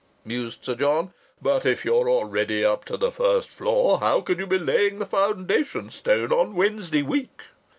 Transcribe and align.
mused 0.25 0.65
Sir 0.65 0.73
John. 0.73 1.13
"But 1.43 1.63
if 1.63 1.85
you're 1.85 2.09
already 2.09 2.65
up 2.65 2.85
to 2.85 2.97
the 2.97 3.11
first 3.11 3.49
floor, 3.51 3.99
how 3.99 4.21
can 4.21 4.39
you 4.39 4.47
be 4.47 4.57
laying 4.57 4.97
the 4.97 5.05
foundation 5.05 5.91
stone 5.91 6.31
on 6.31 6.55
Wednesday 6.55 7.03
week?" 7.03 7.41